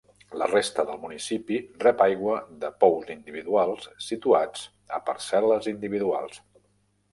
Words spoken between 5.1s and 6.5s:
parcel·les individuals.